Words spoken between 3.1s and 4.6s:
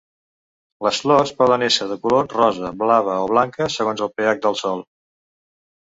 o blanca segons el pH